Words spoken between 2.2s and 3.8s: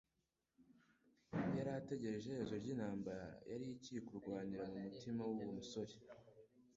iherezo ry'intambara yari